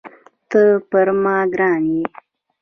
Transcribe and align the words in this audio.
ته 0.49 0.61
پر 0.89 1.07
ما 1.23 1.37
ګران 1.53 1.81
یې. 1.95 2.03